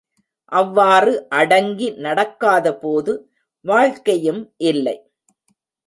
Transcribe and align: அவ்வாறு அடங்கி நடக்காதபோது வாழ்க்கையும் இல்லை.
அவ்வாறு 0.51 1.11
அடங்கி 1.31 1.89
நடக்காதபோது 1.99 3.13
வாழ்க்கையும் 3.65 4.43
இல்லை. 4.65 4.97